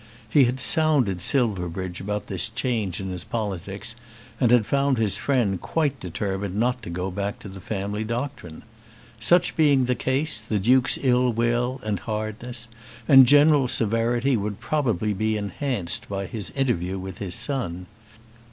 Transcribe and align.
He 0.27 0.45
had 0.45 0.59
sounded 0.59 1.21
Silverbridge 1.21 2.01
about 2.01 2.25
this 2.25 2.49
change 2.49 2.99
in 2.99 3.11
his 3.11 3.23
politics, 3.23 3.95
and 4.39 4.49
had 4.49 4.65
found 4.65 4.97
his 4.97 5.19
friend 5.19 5.61
quite 5.61 5.99
determined 5.99 6.55
not 6.55 6.81
to 6.81 6.89
go 6.89 7.11
back 7.11 7.37
to 7.37 7.47
the 7.47 7.61
family 7.61 8.03
doctrine. 8.03 8.63
Such 9.19 9.55
being 9.55 9.85
the 9.85 9.93
case, 9.93 10.39
the 10.39 10.57
Duke's 10.57 10.97
ill 11.03 11.31
will 11.31 11.79
and 11.83 11.99
hardness 11.99 12.67
and 13.07 13.27
general 13.27 13.67
severity 13.67 14.35
would 14.35 14.59
probably 14.59 15.13
be 15.13 15.37
enhanced 15.37 16.09
by 16.09 16.25
his 16.25 16.49
interview 16.55 16.97
with 16.97 17.19
his 17.19 17.35
son. 17.35 17.85